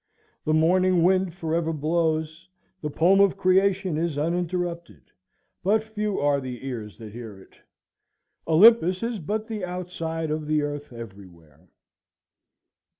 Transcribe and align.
The 0.45 0.53
morning 0.55 1.03
wind 1.03 1.35
forever 1.35 1.71
blows, 1.71 2.49
the 2.81 2.89
poem 2.89 3.19
of 3.19 3.37
creation 3.37 3.97
is 3.99 4.17
uninterrupted; 4.17 5.11
but 5.63 5.83
few 5.83 6.19
are 6.19 6.41
the 6.41 6.65
ears 6.65 6.97
that 6.97 7.13
hear 7.13 7.39
it. 7.39 7.53
Olympus 8.47 9.03
is 9.03 9.19
but 9.19 9.45
the 9.47 9.63
outside 9.63 10.31
of 10.31 10.47
the 10.47 10.63
earth 10.63 10.91
every 10.91 11.27
where. 11.27 11.67